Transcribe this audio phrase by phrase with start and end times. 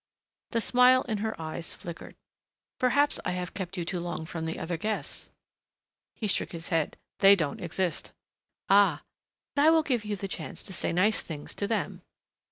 [0.49, 2.15] The smile in her eyes flickered.
[2.79, 5.29] "Perhaps I have kept you too long from the other guests."
[6.15, 6.97] He shook his head.
[7.19, 8.11] "They don't exist."
[8.67, 9.03] "Ah!
[9.55, 12.01] I will give you the chance to say such nice things to them."